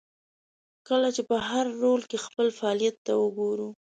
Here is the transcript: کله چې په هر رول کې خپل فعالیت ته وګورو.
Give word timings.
کله 0.87 1.09
چې 1.15 1.21
په 1.29 1.35
هر 1.49 1.65
رول 1.81 2.01
کې 2.09 2.23
خپل 2.25 2.47
فعالیت 2.59 2.95
ته 3.05 3.13
وګورو. 3.21 3.69